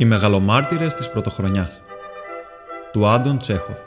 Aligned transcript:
Οι 0.00 0.04
μεγαλομάρτυρες 0.04 0.94
της 0.94 1.10
πρωτοχρονιάς 1.10 1.80
του 2.92 3.06
Άντων 3.06 3.38
Τσέχοφ 3.38 3.78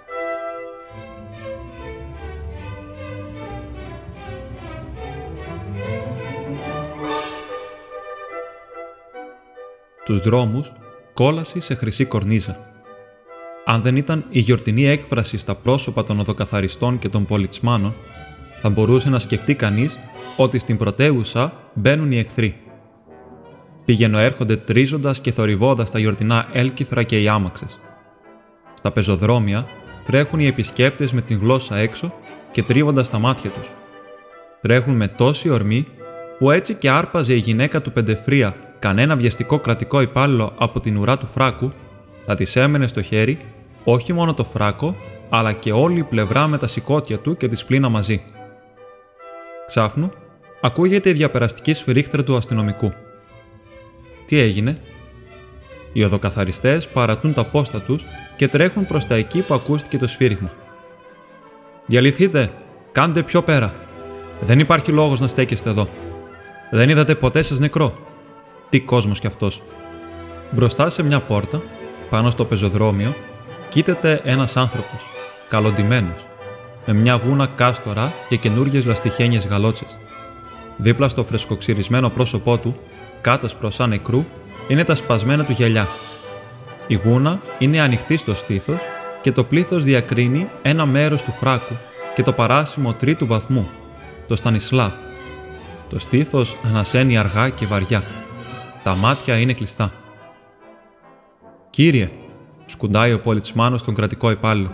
Τους 10.05 10.21
δρόμους 10.21 10.71
κόλαση 11.13 11.59
σε 11.59 11.75
χρυσή 11.75 12.05
κορνίζα. 12.05 12.57
Αν 13.65 13.81
δεν 13.81 13.95
ήταν 13.95 14.25
η 14.29 14.39
γιορτινή 14.39 14.87
έκφραση 14.87 15.37
στα 15.37 15.55
πρόσωπα 15.55 16.03
των 16.03 16.19
οδοκαθαριστών 16.19 16.99
και 16.99 17.09
των 17.09 17.25
πολιτσμάνων, 17.25 17.95
θα 18.61 18.69
μπορούσε 18.69 19.09
να 19.09 19.19
σκεφτεί 19.19 19.55
κανείς 19.55 19.99
ότι 20.37 20.59
στην 20.59 20.77
πρωτεύουσα 20.77 21.53
μπαίνουν 21.73 22.11
οι 22.11 22.19
εχθροί. 22.19 22.60
Πηγαίνω 23.91 24.17
έρχονται 24.17 24.55
τρίζοντας 24.55 25.21
και 25.21 25.31
θορυβώντας 25.31 25.91
τα 25.91 25.99
γιορτινά 25.99 26.47
έλκυθρα 26.51 27.03
και 27.03 27.21
οι 27.21 27.27
άμαξες. 27.27 27.79
Στα 28.73 28.91
πεζοδρόμια 28.91 29.67
τρέχουν 30.05 30.39
οι 30.39 30.45
επισκέπτες 30.45 31.13
με 31.13 31.21
την 31.21 31.39
γλώσσα 31.39 31.77
έξω 31.77 32.13
και 32.51 32.63
τρίβοντας 32.63 33.09
τα 33.09 33.19
μάτια 33.19 33.49
τους. 33.49 33.69
Τρέχουν 34.61 34.95
με 34.95 35.07
τόση 35.07 35.49
ορμή 35.49 35.85
που 36.37 36.51
έτσι 36.51 36.73
και 36.73 36.89
άρπαζε 36.89 37.33
η 37.33 37.37
γυναίκα 37.37 37.81
του 37.81 37.91
Πεντεφρία 37.91 38.55
κανένα 38.79 39.15
βιαστικό 39.15 39.59
κρατικό 39.59 40.01
υπάλληλο 40.01 40.53
από 40.57 40.79
την 40.79 40.97
ουρά 40.97 41.17
του 41.17 41.27
φράκου, 41.27 41.71
θα 42.25 42.35
της 42.35 42.55
έμενε 42.55 42.87
στο 42.87 43.01
χέρι 43.01 43.37
όχι 43.83 44.13
μόνο 44.13 44.33
το 44.33 44.43
φράκο, 44.43 44.95
αλλά 45.29 45.51
και 45.51 45.71
όλη 45.71 45.99
η 45.99 46.03
πλευρά 46.03 46.47
με 46.47 46.57
τα 46.57 46.67
σηκώτια 46.67 47.19
του 47.19 47.37
και 47.37 47.47
της 47.47 47.59
σπλήνα 47.59 47.89
μαζί. 47.89 48.21
Ξάφνου, 49.65 50.11
ακούγεται 50.61 51.09
η 51.09 51.13
διαπεραστική 51.13 51.73
σφυρίχτρα 51.73 52.23
του 52.23 52.35
αστυνομικού. 52.35 52.93
Τι 54.31 54.39
έγινε; 54.39 54.77
Οι 55.93 56.03
οδοκαθαριστές 56.03 56.87
παρατούν 56.87 57.33
τα 57.33 57.45
πόστα 57.45 57.81
τους 57.81 58.05
και 58.35 58.47
τρέχουν 58.47 58.85
προς 58.85 59.07
τα 59.07 59.15
εκεί 59.15 59.41
που 59.41 59.53
ακούστηκε 59.53 59.97
το 59.97 60.07
σφύριγμα. 60.07 60.51
«Διαλυθείτε! 61.85 62.51
Κάντε 62.91 63.23
πιο 63.23 63.41
πέρα! 63.41 63.73
Δεν 64.41 64.59
υπάρχει 64.59 64.91
λόγος 64.91 65.19
να 65.19 65.27
στέκεστε 65.27 65.69
εδώ. 65.69 65.89
Δεν 66.71 66.89
είδατε 66.89 67.15
ποτέ 67.15 67.41
σας 67.41 67.59
νεκρό. 67.59 67.97
Τι 68.69 68.79
κόσμος 68.79 69.19
κι 69.19 69.27
αυτός. 69.27 69.61
Μπροστά 70.51 70.89
σε 70.89 71.03
μια 71.03 71.19
πόρτα, 71.19 71.61
πάνω 72.09 72.29
στο 72.29 72.45
πεζοδρόμιο, 72.45 73.15
κοίταται 73.69 74.21
ένας 74.23 74.57
άνθρωπος, 74.57 75.09
καλοντημένος, 75.49 76.27
με 76.85 76.93
μια 76.93 77.21
γούνα 77.25 77.47
κάστορα 77.55 78.13
και 78.29 78.35
καινούργιες 78.35 78.85
λαστιχένιες 78.85 79.47
γαλότσες. 79.47 79.97
Δίπλα 80.77 81.09
στο 81.09 81.23
φρεσκοξυρισμένο 81.23 82.09
πρόσωπό 82.09 82.57
του, 82.57 82.75
κάτω 83.21 83.47
προς 83.59 83.75
σαν 83.75 83.89
νεκρού, 83.89 84.25
είναι 84.67 84.83
τα 84.83 84.95
σπασμένα 84.95 85.45
του 85.45 85.51
γυαλιά. 85.51 85.87
Η 86.87 86.95
γούνα 86.95 87.41
είναι 87.59 87.81
ανοιχτή 87.81 88.17
στο 88.17 88.35
στήθος 88.35 88.79
και 89.21 89.31
το 89.31 89.43
πλήθος 89.43 89.83
διακρίνει 89.83 90.49
ένα 90.61 90.85
μέρος 90.85 91.21
του 91.21 91.31
φράκου 91.31 91.73
και 92.15 92.23
το 92.23 92.33
παράσημο 92.33 92.93
τρίτου 92.93 93.27
βαθμού, 93.27 93.69
το 94.27 94.35
Στανισλάβ. 94.35 94.91
Το 95.89 95.99
στήθος 95.99 96.57
ανασένει 96.63 97.17
αργά 97.17 97.49
και 97.49 97.65
βαριά. 97.65 98.03
Τα 98.83 98.95
μάτια 98.95 99.37
είναι 99.37 99.53
κλειστά. 99.53 99.91
«Κύριε», 101.69 102.09
σκουντάει 102.65 103.13
ο 103.13 103.19
πολιτσμάνος 103.19 103.79
στον 103.79 103.93
κρατικό 103.95 104.31
υπάλληλο. 104.31 104.71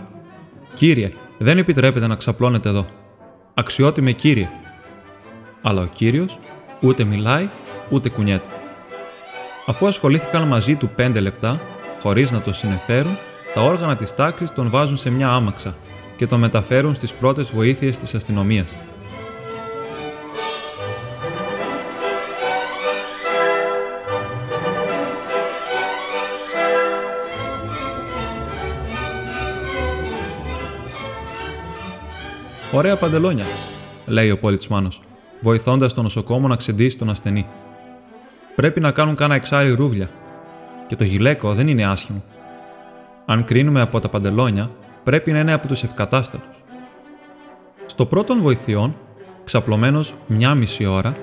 «Κύριε, 0.74 1.10
δεν 1.38 1.58
επιτρέπεται 1.58 2.06
να 2.06 2.14
ξαπλώνετε 2.14 2.68
εδώ. 2.68 2.86
Αξιότιμε 3.54 4.12
κύριε». 4.12 4.48
Αλλά 5.62 5.82
ο 5.82 5.86
κύριος 5.86 6.38
ούτε 6.80 7.04
μιλάει, 7.04 7.48
ούτε 7.90 8.08
κουνιέται. 8.08 8.48
Αφού 9.66 9.86
ασχολήθηκαν 9.86 10.48
μαζί 10.48 10.74
του 10.74 10.88
πέντε 10.88 11.20
λεπτά, 11.20 11.60
χωρίς 12.02 12.30
να 12.30 12.40
το 12.40 12.52
συνεφέρουν, 12.52 13.16
τα 13.54 13.62
όργανα 13.62 13.96
της 13.96 14.14
τάξης 14.14 14.50
τον 14.50 14.70
βάζουν 14.70 14.96
σε 14.96 15.10
μια 15.10 15.28
άμαξα 15.28 15.76
και 16.16 16.26
τον 16.26 16.40
μεταφέρουν 16.40 16.94
στις 16.94 17.12
πρώτες 17.12 17.50
βοήθειες 17.50 17.96
της 17.96 18.14
αστυνομίας. 18.14 18.66
Ωραία 32.72 32.96
παντελόνια, 32.96 33.44
λέει 34.06 34.30
ο 34.30 34.38
πολιτσμάνος, 34.38 35.00
βοηθώντας 35.40 35.94
τον 35.94 36.02
νοσοκόμο 36.02 36.48
να 36.48 36.56
ξεντήσει 36.56 36.98
τον 36.98 37.10
ασθενή. 37.10 37.46
Πρέπει 38.58 38.80
να 38.80 38.90
κάνουν 38.90 39.14
κάνα 39.14 39.34
εξάρι 39.34 39.70
ρούβλια. 39.70 40.10
Και 40.86 40.96
το 40.96 41.04
γυλαίκο 41.04 41.52
δεν 41.52 41.68
είναι 41.68 41.86
άσχημο. 41.86 42.24
Αν 43.26 43.44
κρίνουμε 43.44 43.80
από 43.80 44.00
τα 44.00 44.08
παντελόνια, 44.08 44.70
πρέπει 45.04 45.32
να 45.32 45.38
είναι 45.38 45.52
από 45.52 45.66
τους 45.66 45.82
ευκατάστατους. 45.82 46.64
Στο 47.86 48.06
πρώτον 48.06 48.40
βοηθειών, 48.40 48.96
ξαπλωμένος 49.44 50.14
μια 50.26 50.54
μισή 50.54 50.86
ώρα 50.86 51.16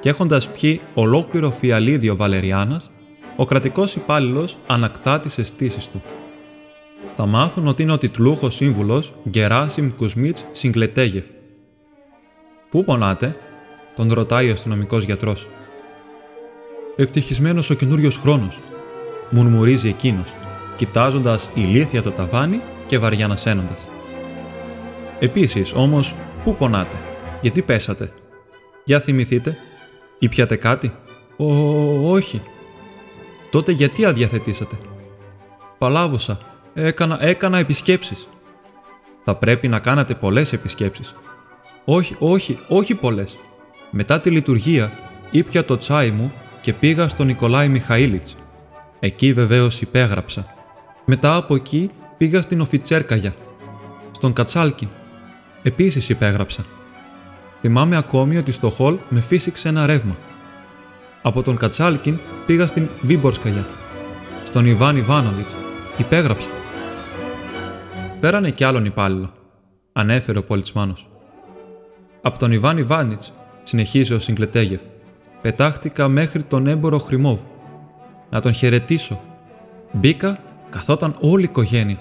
και 0.00 0.08
έχοντας 0.08 0.48
πιει 0.48 0.80
ολόκληρο 0.94 1.50
φιαλίδιο 1.50 2.16
βαλεριάνας, 2.16 2.90
ο 3.36 3.44
κρατικός 3.44 3.94
υπάλληλος 3.94 4.56
ανακτά 4.66 5.18
τις 5.18 5.38
αισθήσεις 5.38 5.88
του 5.88 6.02
θα 7.16 7.26
μάθουν 7.26 7.66
ότι 7.66 7.82
είναι 7.82 7.92
ο 7.92 7.98
τιτλούχος 7.98 8.54
σύμβουλος 8.54 9.14
Γκεράσιμ 9.28 9.90
Κουσμίτς 9.96 10.44
Συγκλετέγεφ. 10.52 11.24
Πού 12.70 12.84
πονάτε, 12.84 13.36
τον 13.96 14.12
ρωτάει 14.12 14.48
ο 14.48 14.52
αστυνομικός 14.52 15.04
γιατρός. 15.04 15.48
Ευτυχισμένος 16.96 17.70
ο 17.70 17.74
καινούριος 17.74 18.16
χρόνος, 18.16 18.58
μουρμουρίζει 19.30 19.88
εκείνος, 19.88 20.34
κοιτάζοντας 20.76 21.50
ηλίθια 21.54 22.02
το 22.02 22.10
ταβάνι 22.10 22.60
και 22.86 22.98
βαριά 22.98 23.24
ανασένοντα. 23.24 23.76
Επίσης, 25.18 25.72
όμως, 25.74 26.14
πού 26.44 26.56
πονάτε, 26.56 26.96
γιατί 27.40 27.62
πέσατε; 27.62 28.12
Για 28.84 29.00
θυμηθείτε, 29.00 29.56
ήπιατε 30.18 30.56
κάτι; 30.56 30.94
Ο, 31.36 31.46
όχι. 32.10 32.42
Τότε 33.50 33.72
γιατί 33.72 34.04
αδιαθετήσατε; 34.04 34.76
Παλάβωσα, 35.78 36.38
Έκανα, 36.74 37.24
έκανα 37.24 37.58
επισκέψεις. 37.58 38.28
Θα 39.24 39.34
πρέπει 39.36 39.68
να 39.68 39.78
κάνατε 39.78 40.14
πολλές 40.14 40.52
επισκέψεις. 40.52 41.14
Όχι, 41.84 42.16
όχι, 42.18 42.58
όχι 42.68 42.94
πολλές. 42.94 43.38
Μετά 43.90 44.20
τη 44.20 44.30
λειτουργία 44.30 44.92
ήπια 45.30 45.64
το 45.64 45.78
τσάι 45.78 46.10
μου 46.10 46.32
και 46.62 46.72
πήγα 46.72 47.08
στον 47.08 47.26
Νικολάη 47.26 47.68
Μιχαήλιτς. 47.68 48.36
Εκεί 49.00 49.32
βεβαίως 49.32 49.80
υπέγραψα. 49.80 50.46
Μετά 51.04 51.36
από 51.36 51.54
εκεί 51.54 51.90
πήγα 52.16 52.42
στην 52.42 52.60
Οφιτσέρκαγια. 52.60 53.34
Στον 54.10 54.32
Κατσάλκιν. 54.32 54.88
Επίσης 55.62 56.08
υπέγραψα. 56.08 56.64
Θυμάμαι 57.60 57.96
ακόμη 57.96 58.36
ότι 58.36 58.52
στο 58.52 58.70
χολ 58.70 58.98
με 59.08 59.20
φύσηξε 59.20 59.68
ένα 59.68 59.86
ρεύμα. 59.86 60.16
Από 61.22 61.42
τον 61.42 61.56
Κατσάλκιν 61.56 62.18
πήγα 62.46 62.66
στην 62.66 62.88
Βίμπορσκαγια. 63.02 63.66
Στον 64.44 64.66
Ιβάν 64.66 64.96
Ιβάνοβιτς. 64.96 65.54
Υπέγραψα. 65.96 66.48
Πέρανε 68.20 68.50
κι 68.50 68.64
άλλον 68.64 68.84
υπάλληλο, 68.84 69.32
ανέφερε 69.92 70.38
ο 70.38 70.44
πολιτσμάνο. 70.44 70.96
Από 72.22 72.38
τον 72.38 72.52
Ιβάν 72.52 72.78
Ιβάνιτς, 72.78 73.32
συνεχίζει 73.62 74.14
ο 74.14 74.18
Συγκλετέγεφ, 74.18 74.80
πετάχτηκα 75.42 76.08
μέχρι 76.08 76.42
τον 76.42 76.66
έμπορο 76.66 76.98
Χρυμόβ. 76.98 77.38
Να 78.30 78.40
τον 78.40 78.52
χαιρετήσω. 78.52 79.20
Μπήκα, 79.92 80.38
καθόταν 80.70 81.16
όλη 81.20 81.42
η 81.42 81.48
οικογένεια. 81.50 81.98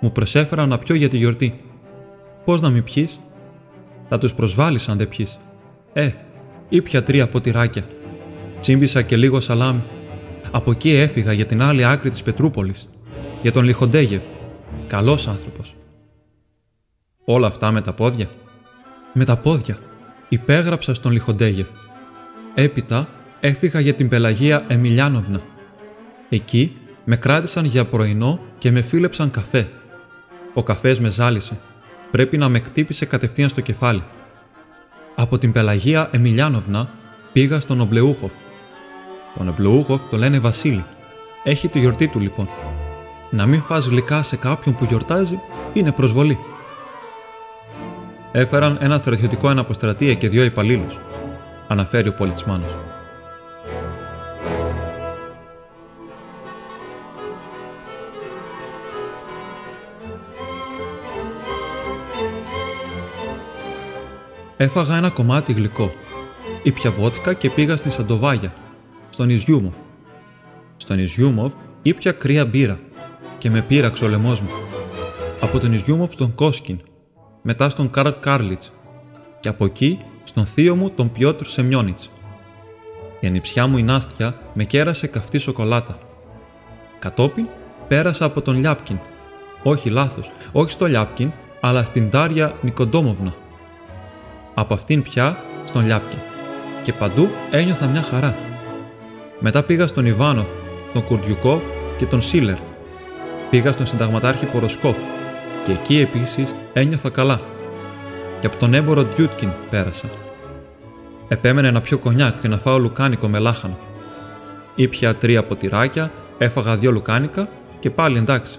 Μου 0.00 0.12
προσέφεραν 0.12 0.68
να 0.68 0.78
πιω 0.78 0.94
για 0.94 1.08
τη 1.08 1.16
γιορτή. 1.16 1.60
Πώς 2.44 2.60
να 2.60 2.70
μην 2.70 2.84
πιεις, 2.84 3.20
θα 4.08 4.18
τους 4.18 4.34
προσβάλλεις 4.34 4.88
αν 4.88 4.98
δεν 4.98 5.08
πιεις. 5.08 5.38
Ε, 5.92 6.10
ήπια 6.68 7.02
τρία 7.02 7.28
ποτηράκια. 7.28 7.84
Τσίμπησα 8.60 9.02
και 9.02 9.16
λίγο 9.16 9.40
σαλάμι. 9.40 9.82
Από 10.50 10.70
εκεί 10.70 10.90
έφυγα 10.90 11.32
για 11.32 11.46
την 11.46 11.62
άλλη 11.62 11.84
άκρη 11.84 12.10
της 12.10 12.22
Πετρούπολης, 12.22 12.88
για 13.42 13.52
τον 13.52 13.64
Λιχοντέγεφ, 13.64 14.22
Καλός 14.88 15.28
άνθρωπος. 15.28 15.74
Όλα 17.24 17.46
αυτά 17.46 17.70
με 17.70 17.80
τα 17.80 17.92
πόδια. 17.92 18.28
Με 19.12 19.24
τα 19.24 19.36
πόδια. 19.36 19.76
Υπέγραψα 20.28 20.94
στον 20.94 21.12
Λιχοντέγεφ. 21.12 21.66
Έπειτα 22.60 23.08
έφυγα 23.40 23.80
για 23.80 23.94
την 23.94 24.08
Πελαγία 24.08 24.64
Εμιλιάνοβνα. 24.68 25.40
Εκεί 26.28 26.76
με 27.04 27.16
κράτησαν 27.16 27.64
για 27.64 27.84
πρωινό 27.84 28.40
και 28.58 28.70
με 28.70 28.82
φίλεψαν 28.82 29.30
καφέ. 29.30 29.68
Ο 30.54 30.62
καφές 30.62 31.00
με 31.00 31.10
ζάλισε. 31.10 31.58
Πρέπει 32.10 32.36
να 32.38 32.48
με 32.48 32.58
κτύπησε 32.58 33.04
κατευθείαν 33.04 33.48
στο 33.48 33.60
κεφάλι. 33.60 34.02
Από 35.14 35.38
την 35.38 35.52
Πελαγία 35.52 36.08
Εμιλιάνοβνα 36.12 36.90
πήγα 37.32 37.60
στον 37.60 37.80
Ομπλεούχοφ. 37.80 38.32
Τον 39.36 39.48
Ομπλεούχοφ 39.48 40.02
το 40.10 40.16
λένε 40.16 40.38
Βασίλη. 40.38 40.84
Έχει 41.44 41.68
τη 41.68 41.78
γιορτή 41.78 42.08
του 42.08 42.20
λοιπόν. 42.20 42.48
Να 43.30 43.46
μην 43.46 43.62
φας 43.62 43.86
γλυκά 43.86 44.22
σε 44.22 44.36
κάποιον 44.36 44.74
που 44.74 44.84
γιορτάζει 44.84 45.40
είναι 45.72 45.92
προσβολή. 45.92 46.38
Έφεραν 48.32 48.76
ένα 48.80 48.98
στρατιωτικό 48.98 49.48
αναποστρατεία 49.48 50.14
και 50.14 50.28
δύο 50.28 50.44
υπαλλήλους, 50.44 50.98
αναφέρει 51.68 52.08
ο 52.08 52.14
πολιτισμάνος. 52.14 52.78
Έφαγα 64.56 64.96
ένα 64.96 65.10
κομμάτι 65.10 65.52
γλυκό. 65.52 65.92
Ήπια 66.62 66.90
βότκα 66.90 67.32
και 67.32 67.50
πήγα 67.50 67.76
στην 67.76 67.90
Σαντοβάγια, 67.90 68.52
στον 69.10 69.30
Ιζιούμοφ. 69.30 69.76
Στον 70.76 70.98
Ιζιούμοφ 70.98 71.52
ήπια 71.82 72.12
κρύα 72.12 72.46
μπύρα 72.46 72.78
και 73.38 73.50
με 73.50 73.60
πείραξε 73.60 74.04
ο 74.04 74.08
λαιμός 74.08 74.40
μου. 74.40 74.50
Από 75.40 75.58
τον 75.58 75.72
Ιζιούμοφ 75.72 76.12
στον 76.12 76.34
Κόσκιν, 76.34 76.80
μετά 77.42 77.68
στον 77.68 77.90
Καρλ 77.90 78.10
Κάρλιτς 78.20 78.72
και 79.40 79.48
από 79.48 79.64
εκεί 79.64 79.98
στον 80.28 80.46
θείο 80.46 80.76
μου 80.76 80.90
τον 80.90 81.12
Πιότρ 81.12 81.46
Σεμιόνιτς. 81.46 82.10
Η 83.20 83.26
ανιψιά 83.26 83.66
μου 83.66 83.78
η 83.78 83.82
Νάστια 83.82 84.40
με 84.52 84.64
κέρασε 84.64 85.06
καυτή 85.06 85.38
σοκολάτα. 85.38 85.98
Κατόπιν 86.98 87.48
πέρασα 87.88 88.24
από 88.24 88.42
τον 88.42 88.58
Λιάπκιν. 88.58 88.98
Όχι 89.62 89.90
λάθος, 89.90 90.30
όχι 90.52 90.70
στο 90.70 90.86
Λιάπκιν, 90.86 91.32
αλλά 91.60 91.84
στην 91.84 92.10
Τάρια 92.10 92.54
Νικοντόμοβνα. 92.62 93.34
Από 94.54 94.74
αυτήν 94.74 95.02
πια 95.02 95.44
στον 95.64 95.86
Λιάπκιν. 95.86 96.18
Και 96.82 96.92
παντού 96.92 97.28
ένιωθα 97.50 97.86
μια 97.86 98.02
χαρά. 98.02 98.36
Μετά 99.38 99.62
πήγα 99.62 99.86
στον 99.86 100.06
Ιβάνοφ, 100.06 100.48
τον 100.92 101.04
Κουρντιουκόβ 101.04 101.62
και 101.98 102.06
τον 102.06 102.22
Σίλερ. 102.22 102.58
Πήγα 103.50 103.72
στον 103.72 103.86
συνταγματάρχη 103.86 104.46
Ποροσκόφ 104.46 104.96
και 105.64 105.72
εκεί 105.72 105.98
επίσης 105.98 106.54
ένιωθα 106.72 107.10
καλά. 107.10 107.40
Και 108.40 108.46
από 108.46 108.56
τον 108.56 108.74
έμπορο 108.74 109.04
Ντιούτκιν 109.04 109.50
πέρασα. 109.70 110.08
Επέμενε 111.28 111.70
να 111.70 111.80
πιω 111.80 111.98
κονιάκ 111.98 112.40
και 112.40 112.48
να 112.48 112.58
φάω 112.58 112.78
λουκάνικο 112.78 113.28
με 113.28 113.38
λάχανο. 113.38 113.78
Ήπια 114.74 115.14
τρία 115.14 115.44
ποτηράκια, 115.44 116.10
έφαγα 116.38 116.76
δύο 116.76 116.90
λουκάνικα 116.90 117.48
και 117.80 117.90
πάλι 117.90 118.18
εντάξει. 118.18 118.58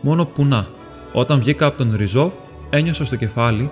Μόνο 0.00 0.24
που 0.24 0.44
να, 0.44 0.66
όταν 1.12 1.38
βγήκα 1.38 1.66
από 1.66 1.78
τον 1.78 1.94
Ριζόβ, 1.96 2.32
ένιωσα 2.70 3.04
στο 3.04 3.16
κεφάλι 3.16 3.70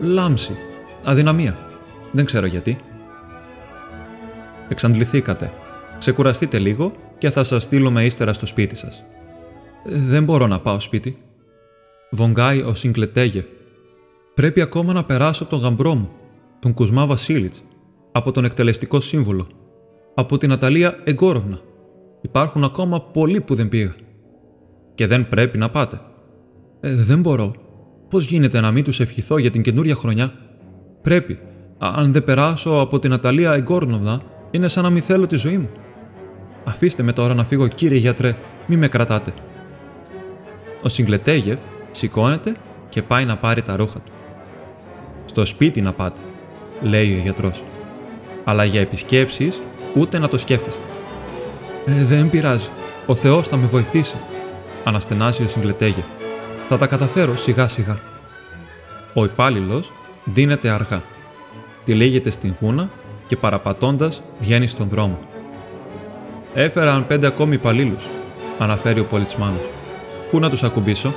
λάμψη, 0.00 0.56
αδυναμία. 1.04 1.58
Δεν 2.10 2.24
ξέρω 2.24 2.46
γιατί. 2.46 2.78
Εξαντληθήκατε. 4.68 5.52
Ξεκουραστείτε 5.98 6.58
λίγο 6.58 6.92
και 7.18 7.30
θα 7.30 7.44
σας 7.44 7.62
στείλουμε 7.62 8.04
ύστερα 8.04 8.32
στο 8.32 8.46
σπίτι 8.46 8.76
σας. 8.76 9.04
Δεν 9.84 10.24
μπορώ 10.24 10.46
να 10.46 10.60
πάω 10.60 10.80
σπίτι. 10.80 11.18
Βογγάει 12.10 12.60
ο 12.60 12.74
Σιγκλετέγεφ. 12.74 13.44
Πρέπει 14.34 14.60
ακόμα 14.60 14.92
να 14.92 15.04
περάσω 15.04 15.42
από 15.42 15.52
τον 15.52 15.60
γαμπρό 15.60 15.94
μου, 15.94 16.10
τον 16.58 16.74
Κουσμά 16.74 17.06
Βασίλιτς, 17.06 17.64
από 18.12 18.32
τον 18.32 18.44
εκτελεστικό 18.44 19.00
σύμβολο, 19.00 19.46
από 20.14 20.38
την 20.38 20.52
Αταλία 20.52 21.00
Εγκόροβνα. 21.04 21.60
Υπάρχουν 22.20 22.64
ακόμα 22.64 23.02
πολλοί 23.02 23.40
που 23.40 23.54
δεν 23.54 23.68
πήγα. 23.68 23.94
Και 24.94 25.06
δεν 25.06 25.28
πρέπει 25.28 25.58
να 25.58 25.70
πάτε. 25.70 26.00
Ε, 26.80 26.94
δεν 26.94 27.20
μπορώ. 27.20 27.52
Πώς 28.08 28.26
γίνεται 28.26 28.60
να 28.60 28.70
μην 28.70 28.84
τους 28.84 29.00
ευχηθώ 29.00 29.38
για 29.38 29.50
την 29.50 29.62
καινούρια 29.62 29.94
χρονιά; 29.94 30.32
Πρέπει. 31.02 31.38
Αν 31.78 32.12
δεν 32.12 32.24
περάσω 32.24 32.70
από 32.70 32.98
την 32.98 33.12
Αταλία 33.12 33.52
Εγκόρνοβνα, 33.52 34.22
είναι 34.50 34.68
σαν 34.68 34.82
να 34.82 34.90
μην 34.90 35.02
θέλω 35.02 35.26
τη 35.26 35.36
ζωή 35.36 35.58
μου. 35.58 35.70
Αφήστε 36.64 37.02
με 37.02 37.12
τώρα 37.12 37.34
να 37.34 37.44
φύγω, 37.44 37.68
κύριε 37.68 37.98
γιατρέ, 37.98 38.36
μη 38.66 38.76
με 38.76 38.88
κρατάτε. 38.88 39.34
Ο 40.82 40.88
Σιγκλετέγεφ 40.88 41.58
σηκώνεται 41.90 42.54
και 42.88 43.02
πάει 43.02 43.24
να 43.24 43.36
πάρει 43.36 43.62
τα 43.62 43.76
ρούχα 43.76 43.98
του. 43.98 44.12
Στο 45.34 45.44
σπίτι 45.44 45.80
να 45.80 45.92
πάτε, 45.92 46.20
λέει 46.82 47.14
ο 47.14 47.20
γιατρός. 47.22 47.64
Αλλά 48.44 48.64
για 48.64 48.80
επισκέψεις 48.80 49.60
ούτε 49.94 50.18
να 50.18 50.28
το 50.28 50.38
σκέφτεστε. 50.38 50.82
Ε, 51.86 52.04
δεν 52.04 52.30
πειράζει. 52.30 52.68
Ο 53.06 53.14
Θεός 53.14 53.48
θα 53.48 53.56
με 53.56 53.66
βοηθήσει, 53.66 54.16
αναστενάζει 54.84 55.42
ο 55.44 55.48
Σιγκλετέγεφ. 55.48 56.04
Θα 56.68 56.78
τα 56.78 56.86
καταφέρω 56.86 57.36
σιγά 57.36 57.68
σιγά. 57.68 57.98
Ο 59.14 59.24
υπάλληλος 59.24 59.92
δίνεται 60.24 60.68
αργά. 60.68 61.02
Τυλίγεται 61.84 62.30
στην 62.30 62.54
χούνα 62.58 62.90
και 63.26 63.36
παραπατώντας 63.36 64.22
βγαίνει 64.40 64.66
στον 64.66 64.88
δρόμο. 64.88 65.18
Έφεραν 66.54 67.06
πέντε 67.06 67.26
ακόμη 67.26 67.54
υπαλλήλους, 67.54 68.04
αναφέρει 68.58 69.00
ο 69.00 69.04
πολιτσμάνο. 69.04 69.58
Πού 70.30 70.38
να 70.38 70.50
τους 70.50 70.62
ακουμπήσω, 70.62 71.14